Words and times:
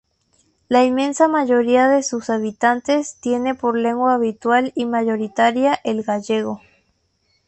La 0.67 0.83
inmensa 0.83 1.27
mayoría 1.27 1.87
de 1.87 2.01
sus 2.01 2.31
habitantes 2.31 3.17
tiene 3.19 3.53
por 3.53 3.77
lengua 3.77 4.15
habitual 4.15 4.71
y 4.73 4.85
mayoritaria 4.87 5.79
el 5.83 6.01
gallego. 6.01 6.59